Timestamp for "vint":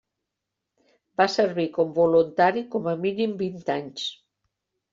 3.45-3.63